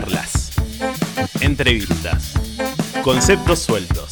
[0.00, 0.50] Charlas,
[1.42, 2.32] entrevistas,
[3.04, 4.08] conceptos sueltos,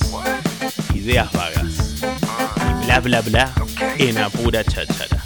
[0.95, 2.03] ideas vagas
[2.85, 3.53] bla bla bla
[3.97, 5.17] en apura cháchara.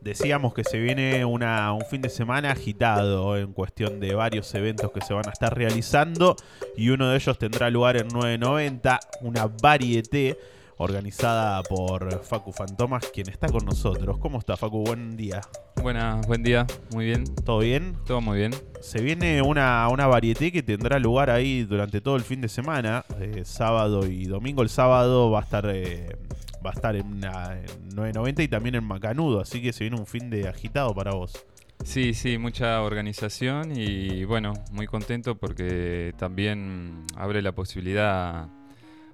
[0.00, 4.92] Decíamos que se viene una, un fin de semana agitado en cuestión de varios eventos
[4.92, 6.36] que se van a estar realizando
[6.76, 10.38] y uno de ellos tendrá lugar en 990, una varieté
[10.78, 14.18] organizada por Facu Fantomas, quien está con nosotros.
[14.18, 14.84] ¿Cómo está Facu?
[14.84, 15.40] Buen día.
[15.82, 17.24] Buenas, buen día, muy bien.
[17.44, 17.96] ¿Todo bien?
[18.06, 18.52] Todo muy bien.
[18.80, 23.04] Se viene una, una varieté que tendrá lugar ahí durante todo el fin de semana,
[23.20, 24.62] eh, sábado y domingo.
[24.62, 25.66] El sábado va a estar...
[25.72, 26.16] eh,
[26.64, 30.06] va a estar en, en 990 y también en Macanudo, así que se viene un
[30.06, 31.44] fin de agitado para vos.
[31.84, 38.48] Sí, sí, mucha organización y bueno, muy contento porque también abre la posibilidad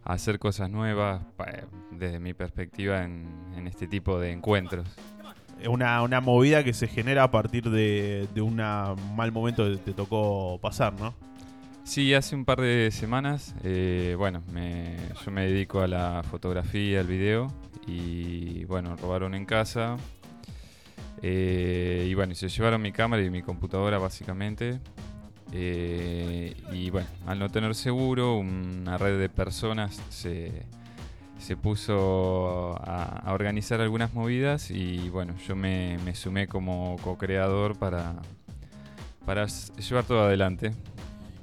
[0.05, 4.89] hacer cosas nuevas pa- desde mi perspectiva en, en este tipo de encuentros.
[5.69, 9.93] Una, una movida que se genera a partir de, de un mal momento que te
[9.93, 11.15] tocó pasar, ¿no?
[11.85, 17.01] Sí, hace un par de semanas, eh, bueno, me- yo me dedico a la fotografía,
[17.01, 17.53] al video
[17.87, 19.97] y bueno, robaron en casa
[21.23, 24.81] eh, y bueno, se llevaron mi cámara y mi computadora básicamente
[25.53, 30.65] eh, y bueno, al no tener seguro, una red de personas se,
[31.39, 38.15] se puso a, organizar algunas movidas y bueno, yo me, sumé como co-creador para,
[39.25, 40.73] para llevar todo adelante.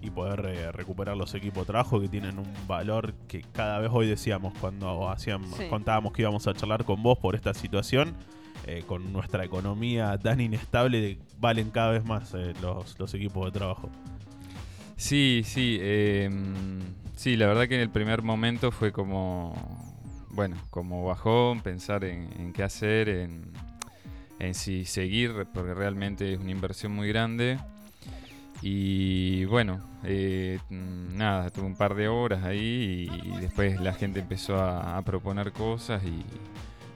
[0.01, 3.89] Y poder eh, recuperar los equipos de trabajo que tienen un valor que cada vez
[3.91, 5.67] hoy decíamos cuando hacíamos, Sí.
[5.69, 8.15] contábamos que íbamos a charlar con vos por esta situación.
[8.65, 13.51] eh, con nuestra economía tan inestable, valen cada vez más eh, los, los equipos de
[13.51, 13.89] trabajo.
[14.95, 16.29] Sí, sí, eh,
[17.15, 19.53] sí, la verdad que en el primer momento fue como,
[20.31, 23.51] bueno, como bajón, pensar en, en qué hacer, en,
[24.39, 27.59] en si seguir, porque realmente es una inversión muy grande.
[28.61, 34.57] Y bueno, eh, nada, tuve un par de horas ahí y, después la gente empezó
[34.59, 36.23] a, proponer cosas y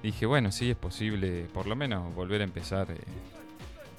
[0.01, 2.97] dije, bueno, sí, es posible por lo menos volver a empezar eh,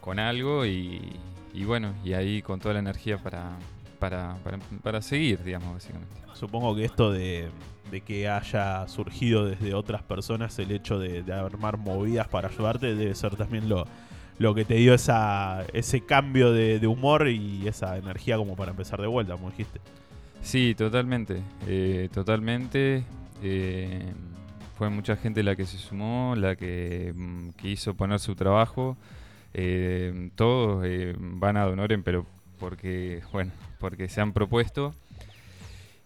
[0.00, 1.18] con algo y,
[1.64, 3.52] bueno, y ahí con toda la energía para,
[3.98, 6.16] para, para, para seguir, digamos, básicamente.
[6.34, 7.48] Supongo que esto de,
[7.92, 12.96] de que haya surgido desde otras personas el hecho de, de armar movidas para ayudarte
[12.96, 13.86] debe ser también lo,
[14.42, 19.00] lo que te dio esa, ese cambio de, humor y esa energía como para empezar
[19.00, 19.80] de vuelta, como dijiste.
[20.42, 23.04] Sí, totalmente, eh, totalmente.
[23.42, 24.12] eh,
[24.76, 28.96] fue mucha gente la que se sumó, la que mm, quiso poner su trabajo.
[29.54, 32.26] eh, todos eh, van a Donoren, pero
[32.58, 34.94] porque, bueno, porque se han propuesto.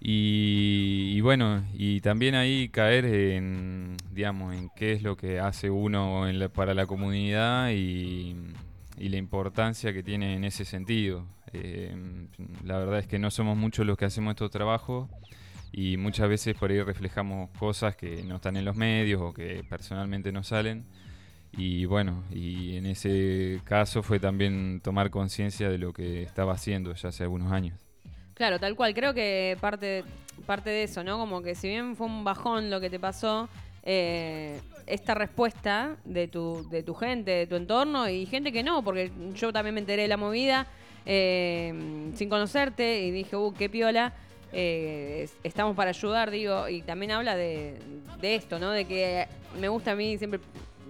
[0.09, 5.69] Y, y bueno, y también ahí caer en, digamos, en qué es lo que hace
[5.69, 8.37] uno en la- para la comunidad y,
[8.99, 11.27] la importancia que tiene en ese sentido.
[11.53, 11.93] Eh,
[12.65, 15.09] la verdad es que no somos muchos los que hacemos estos trabajos
[15.73, 19.65] y muchas veces por ahí reflejamos cosas que no están en los medios o que
[19.69, 20.85] personalmente no salen.
[21.57, 26.95] Y bueno, y en ese caso fue también tomar conciencia de lo que estaba haciendo
[26.95, 27.86] ya hace algunos años.
[28.37, 28.95] Claro, tal cual.
[28.95, 30.05] Creo que parte,
[30.45, 31.19] parte de eso, ¿no?
[31.19, 33.49] Como que si bien fue un bajón lo que te pasó,
[33.83, 38.83] eh, esta respuesta de tu, de tu gente, de tu entorno y gente que no,
[38.83, 40.67] porque yo también me enteré de la movida
[41.07, 41.73] eh,
[42.15, 44.13] sin conocerte y dije, uh, qué piola.
[44.53, 47.77] eh, es- estamos para ayudar, digo, y también habla de,
[48.21, 48.71] de esto, ¿no?
[48.71, 49.27] De que
[49.61, 50.41] me gusta a mí siempre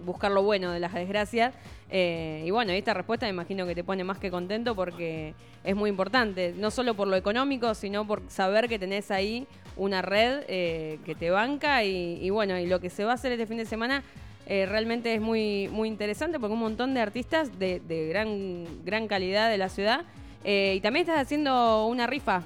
[0.06, 1.52] buscar lo bueno de las desgracias.
[1.90, 5.34] eh, y bueno, esta respuesta me imagino que te pone más que contento porque
[5.64, 9.46] es muy importante, no solo por lo económico, sino por saber que tenés ahí
[9.76, 13.32] una red eh, que te banca y, bueno, y lo que se va a hacer
[13.32, 14.02] este fin de semana
[14.46, 19.08] eh, realmente es muy, muy interesante porque un montón de artistas de, de gran, gran
[19.08, 20.04] calidad de la ciudad
[20.48, 22.44] y también estás haciendo una rifa.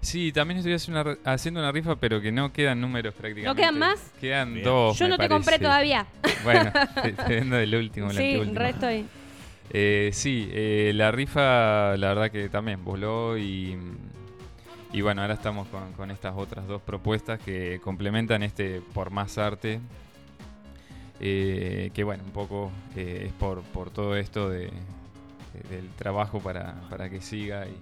[0.00, 3.60] Sí, también estoy haciendo una, haciendo una rifa, pero que no quedan números prácticamente.
[3.60, 4.00] quedan más?
[4.20, 4.64] Quedan Bien.
[4.64, 4.98] dos.
[4.98, 6.06] Yo me no te compré todavía.
[6.42, 6.72] Bueno,
[7.02, 8.58] te, te vendo el último, el sí, anteúltimo.
[8.58, 9.06] resto ahí.
[9.72, 13.76] Eh, sí, eh, la rifa, la verdad que también voló y,
[14.92, 19.36] y bueno, ahora estamos con, con estas otras dos propuestas que complementan este por más
[19.38, 19.80] arte.
[21.20, 26.40] eh, que bueno, un poco eh, es por, por todo esto de, de- del trabajo
[26.40, 27.76] para, para que siga y,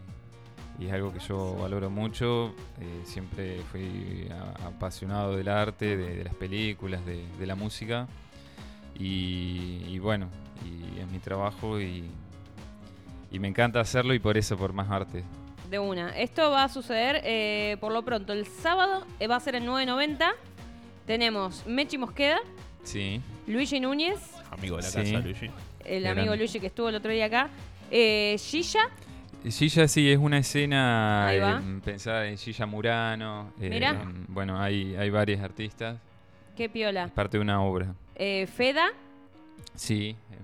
[0.79, 2.55] y es algo que yo valoro mucho.
[2.81, 8.07] eh, siempre fui a- apasionado del arte, de, de las películas, de, de la música.
[8.99, 10.29] Y, y bueno,
[10.65, 12.05] y es mi trabajo y,
[13.31, 15.25] y me encanta hacerlo y por eso, por más arte.
[15.71, 16.11] De una.
[16.19, 19.67] Esto va a suceder eh, por lo pronto el sábado, eh, va a ser en
[19.67, 20.33] 9.90.
[21.07, 22.39] Tenemos Mechi Mosqueda,
[22.83, 24.19] Sí, Luigi Núñez,
[24.51, 24.97] amigo de la Sí.
[25.13, 25.51] casa, Luigi.
[25.85, 26.21] El Grande.
[26.23, 27.49] amigo Luigi que estuvo el otro día acá.
[27.91, 28.89] Eh, Gilla,
[29.45, 33.53] Gilla sí es una escena eh, pensada en Gilla Murano.
[33.61, 33.91] eh, Mirá.
[33.91, 35.99] en- bueno, hay, hay varios artistas.
[36.57, 37.05] qué piola.
[37.05, 37.95] Es parte de una obra.
[38.17, 38.89] Eh, Feda,
[39.75, 40.39] Sí, es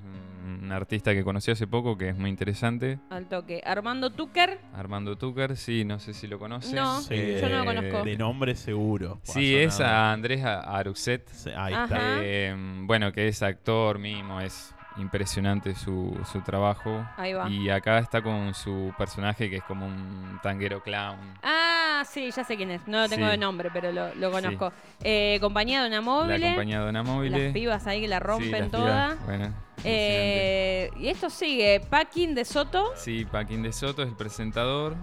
[0.45, 2.99] un, un artista que conocí hace poco que es muy interesante.
[3.11, 3.61] al toque.
[3.65, 6.73] Armando Tucker, Armando Tucker, sí, no sé si lo conoces.
[6.73, 8.05] No, Sí, yo no lo Eh, conozco.
[8.05, 9.19] De nombre seguro.
[9.25, 11.29] Sí, es a Andrés Aruxet.
[11.31, 11.85] Sí, Ahí Ajá.
[11.85, 11.99] está.
[12.23, 17.05] Eh, bueno, que es actor mismo, es impresionante su, su trabajo.
[17.17, 17.49] ahí va.
[17.51, 21.19] Y acá está con su personaje que es como un tanguero clown.
[21.43, 22.87] Ah, sí, ya sé quién es.
[22.87, 23.31] No lo tengo Sí.
[23.33, 24.73] de nombre, pero lo, lo conozco.
[25.03, 26.41] Eh, compañía de una La móvil.
[26.43, 27.33] compañía de una móvil.
[27.33, 29.17] Las pibas ahí que la rompen toda.
[29.25, 29.65] Bueno, impresionante.
[29.87, 31.81] Eh, y esto sigue.
[31.91, 32.93] Packing de Soto.
[32.97, 34.97] Sí, Paquín de Soto es el presentador.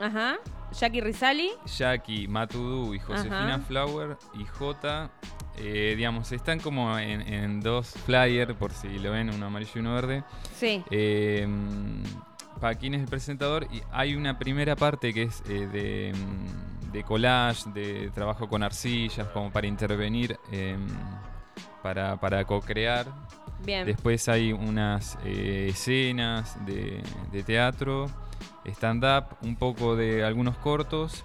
[0.00, 0.36] Ajá.
[0.72, 1.50] Jackie Rizali.
[1.64, 3.64] Jackie, Matudú y Josefina Ajá.
[3.66, 5.10] Flower y J,
[5.60, 9.78] eh, digamos, están como en, en dos flyers, por si lo ven, uno amarillo y
[9.78, 10.24] uno verde.
[10.54, 10.82] Sí.
[10.90, 11.46] Eh,
[12.60, 17.04] Paquín es el presentador y hay una primera parte que es eh, de, mm, de
[17.04, 20.86] collage, de trabajo con arcillas, como para intervenir, em,
[21.82, 23.06] para, para co-crear.
[23.64, 23.86] Bien.
[23.86, 27.02] Después hay unas eh, escenas de,
[27.32, 28.08] de teatro,
[28.66, 31.24] stand-up, un poco de algunos cortos.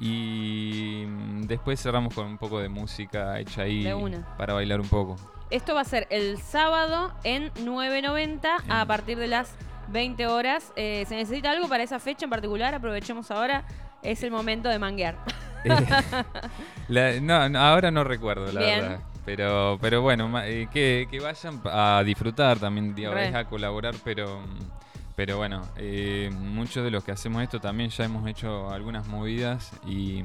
[0.00, 3.88] Y mm, después cerramos con un poco de música hecha ahí
[4.36, 5.16] para bailar un poco.
[5.50, 9.54] Esto va a ser el sábado en 9.90 a partir de las
[9.88, 10.72] 20 horas.
[10.76, 12.74] Eh, ¿Se necesita algo para esa fecha en particular?
[12.74, 13.64] Aprovechemos ahora.
[14.02, 15.16] Es el momento de manguear.
[16.88, 18.80] La- no, no, ahora no recuerdo, la Bien.
[18.80, 19.00] verdad.
[19.24, 22.92] Pero, pero bueno, eh, que, que vayan a disfrutar también,
[23.36, 28.04] a colaborar, pero, mm, pero bueno, eh, muchos de los que hacemos esto también ya
[28.04, 30.22] hemos hecho algunas movidas y,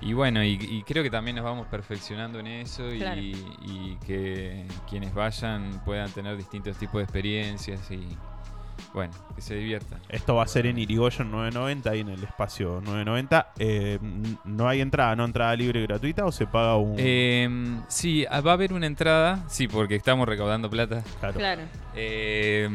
[0.00, 3.20] y bueno, y, y creo que también nos vamos perfeccionando en eso y, Claro.
[3.20, 8.02] y que quienes vayan puedan tener distintos tipos de experiencias y
[8.94, 10.00] bueno, que se diviertan.
[10.10, 13.52] Esto va a ser en Irigoyen 990, ahí en el espacio 990.
[13.58, 13.98] Eh,
[14.44, 16.96] ¿No hay entrada, no entrada libre y gratuita o se paga un...?
[16.98, 17.48] Eh,
[17.88, 21.02] sí, ah, va a haber una entrada, sí, porque estamos recaudando plata.
[21.20, 21.62] claro, Claro.
[21.94, 22.68] Eh,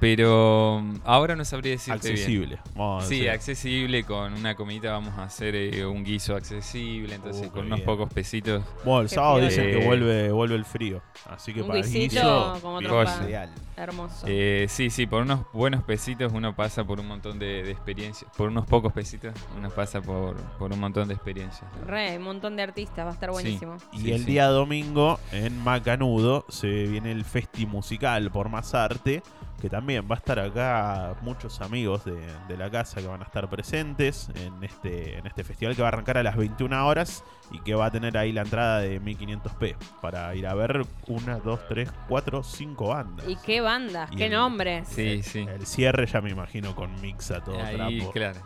[0.00, 2.14] pero ahora no sabría decirte bien.
[2.18, 2.58] accesible.
[2.74, 3.30] vamos a Sí, decir.
[3.30, 7.78] accesible, con una comidita vamos a hacer eh, un guiso accesible, entonces Uh, con unos
[7.80, 7.86] bien.
[7.86, 8.64] pocos pesitos.
[8.84, 11.02] Bueno, el Qué sábado dicen que Eh, vuelve, vuelve el frío.
[11.28, 13.50] Así que Un para el guisito guiso, como bien.
[13.76, 14.26] Hermoso.
[14.26, 18.30] Eh, sí, sí, por unos buenos pesitos uno pasa por un montón de, de experiencias.
[18.36, 21.64] Por unos pocos pesitos uno pasa por, por un montón de experiencias.
[21.86, 23.04] Re, un montón de artistas.
[23.06, 23.32] Va a estar Sí.
[23.34, 23.76] buenísimo.
[23.92, 24.26] Y Sí, el sí.
[24.26, 29.22] día domingo en Macanudo se viene el Festi Musical por Más Arte,
[29.60, 32.18] que también va a estar acá muchos amigos de,
[32.48, 35.88] de la casa que van a estar presentes en este, en este festival que va
[35.88, 37.22] a arrancar a las 21 horas
[37.52, 41.38] y que va a tener ahí la entrada de 1500p para ir a ver una,
[41.38, 43.28] dos, tres, cuatro, cinco bandas.
[43.28, 44.88] Y qué bandas, Y qué el- nombres.
[44.88, 45.40] Sí, sí.
[45.48, 48.12] El cierre ya me imagino con Mixa todo Ahí, trapo.
[48.12, 48.40] claro.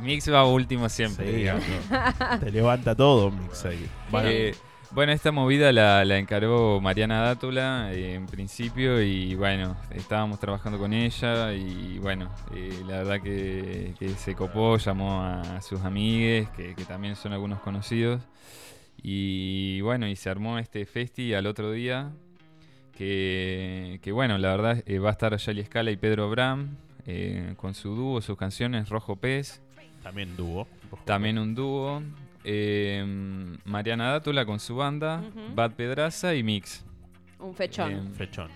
[0.00, 1.64] Mix va último siempre, Sí, digamos.
[2.40, 3.88] te levanta todo Mix ahí.
[4.10, 4.54] Bueno, Eh,
[4.92, 10.78] bueno, esta movida la, la encargó Mariana Dátula eh, en principio y bueno, estábamos trabajando
[10.78, 16.48] con ella y bueno, eh, la verdad que, que se copó, llamó a, sus amigues,
[16.50, 18.22] que, que también son algunos conocidos,
[19.02, 22.10] y bueno, y se armó este festi al otro día,
[22.98, 26.76] que, que bueno, la verdad eh, va a estar Yali Escala y Pedro Abram
[27.06, 29.62] eh, con su dúo, sus canciones Rojo Pez.
[30.02, 30.66] también dúo.
[31.04, 32.02] También un dúo.
[32.44, 33.04] Eh,
[33.64, 35.54] Mariana Dátula con su banda, Ujú.
[35.54, 36.84] Bad Pedraza y Mix.
[37.38, 37.92] Un fechón.
[37.92, 38.48] Em, Fechón.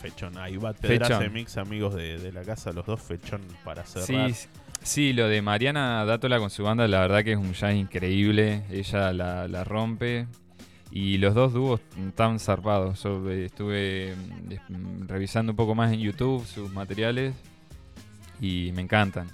[0.00, 0.36] Fechón.
[0.38, 1.30] Ahí va Pedraza Fechón.
[1.32, 4.32] y Mix, amigos de, de la casa, los dos Fechón para cerrar.
[4.32, 4.48] sí,
[4.82, 8.64] sí, lo de Mariana Dátula con su banda, la verdad que es un jazz increíble.
[8.70, 10.26] Ella la, la rompe.
[10.94, 13.02] Y los dos dúos están zarpados.
[13.02, 17.34] Yo eh, estuve mm, des- mm, revisando un poco más en YouTube sus materiales
[18.42, 19.26] y me encantan.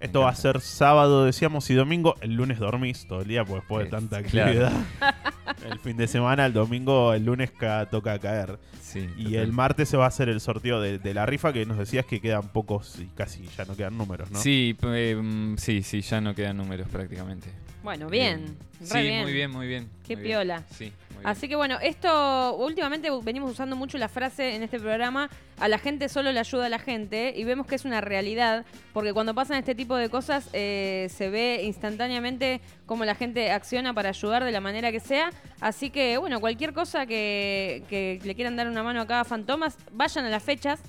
[0.00, 2.16] Esto va a ser sábado, decíamos, y domingo.
[2.20, 4.70] El lunes dormís todo el día, pues después de tanta claro.
[5.70, 8.58] el fin de semana, el domingo, el lunes ca- toca caer.
[8.80, 9.40] Sí, Y total.
[9.40, 12.06] el martes se va a hacer el sorteo de, de la rifa, que nos decías
[12.06, 14.38] que quedan pocos y casi ya no quedan números, ¿no?
[14.38, 17.48] Sí, eh, mm, sí, sí, ya no quedan números prácticamente.
[17.82, 18.56] Bueno, bien.
[18.80, 19.22] Re sí, bien.
[19.22, 19.88] muy bien, muy bien.
[20.06, 20.38] Qué muy bien.
[20.38, 20.62] piola.
[20.72, 21.22] Sí, muy.
[21.24, 25.30] Así que bueno, esto últimamente venimos usando mucho la frase en este programa,
[25.60, 28.66] a la gente solo le ayuda a la gente, y vemos que es una realidad,
[28.92, 33.94] porque cuando pasan este tipo de cosas eh, se ve instantáneamente cómo la gente acciona
[33.94, 35.30] para ayudar de la manera que sea.
[35.60, 39.76] Así que bueno, cualquier cosa que, que le quieran dar una mano acá a Fantomas,
[39.92, 40.80] vayan a las fechas,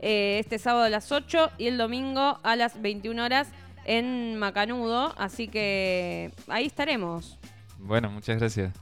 [0.00, 3.48] eh, este sábado a las 8 y el domingo a las 21 horas
[3.84, 7.38] en Macanudo, así que ahí estaremos.
[7.78, 8.72] Bueno, muchas gracias.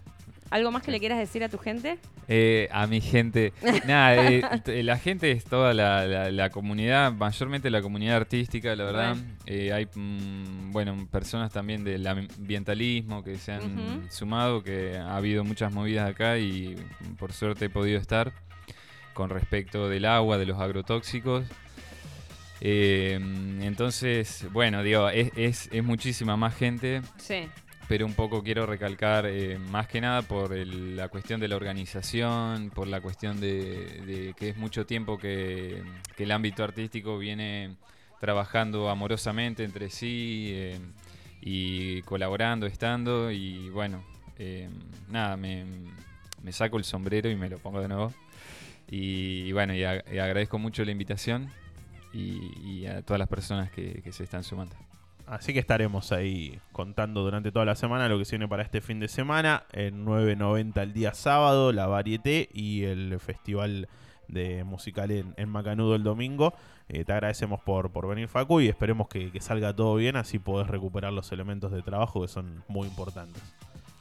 [0.50, 1.98] ¿Algo más que le quieras decir a tu gente?
[2.28, 3.52] Eh, a mi gente.
[3.86, 8.74] Nada, eh, t- la gente es toda la, la- la comunidad, mayormente la comunidad artística,
[8.76, 9.16] la verdad.
[9.46, 15.44] Eh, hay, mm, bueno, personas también del ambientalismo que se han sumado, que ha habido
[15.44, 16.76] muchas movidas acá y
[17.10, 18.32] mm, por suerte he podido estar
[19.12, 21.44] con respecto del agua, de los agrotóxicos.
[22.60, 23.18] Eh,
[23.62, 27.48] entonces, bueno, digo, es, es, es muchísima más gente Sí.
[27.88, 31.56] Pero un poco quiero recalcar eh, más que nada por el- la cuestión de la
[31.56, 35.82] organización, por la cuestión de, que es mucho tiempo que,
[36.16, 37.76] el ámbito artístico viene
[38.20, 40.78] trabajando amorosamente entre sí eh,
[41.42, 44.02] y colaborando, estando y bueno,
[44.38, 44.68] eh,
[45.10, 45.64] nada, me,
[46.42, 48.12] me saco el sombrero y me lo pongo de nuevo.
[48.88, 51.50] Y, bueno, y, ag- y agradezco mucho la invitación
[52.12, 54.76] y, a todas las personas que se están sumando.
[55.26, 58.80] Así que estaremos ahí contando durante toda la semana lo que se viene para este
[58.80, 59.64] fin de semana.
[59.72, 63.88] En 9.90 el día sábado, la Varieté y el festival
[64.28, 66.54] de musical en, en Macanudo el domingo.
[66.88, 70.38] Eh, te agradecemos por, por venir, Facu, y esperemos que, que salga todo bien, así
[70.38, 73.42] podés recuperar los elementos de trabajo que son muy importantes.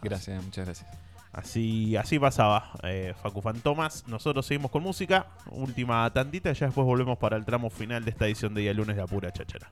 [0.02, 0.90] Gracias, muchas gracias.
[1.32, 4.08] Así, así pasaba eh, Facu Fantomas.
[4.08, 5.28] Nosotros seguimos con música.
[5.50, 8.74] Última tantita y ya después volvemos para el tramo final de esta edición de Día
[8.74, 9.72] Lunes de Apura Chachara.